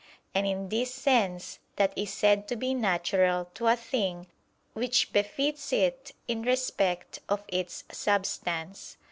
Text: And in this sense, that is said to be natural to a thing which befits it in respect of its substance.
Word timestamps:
And 0.33 0.47
in 0.47 0.69
this 0.69 0.91
sense, 0.91 1.59
that 1.75 1.95
is 1.95 2.11
said 2.11 2.47
to 2.47 2.55
be 2.55 2.73
natural 2.73 3.45
to 3.53 3.67
a 3.67 3.75
thing 3.75 4.25
which 4.73 5.13
befits 5.13 5.71
it 5.71 6.13
in 6.27 6.41
respect 6.41 7.19
of 7.29 7.43
its 7.49 7.83
substance. 7.91 8.97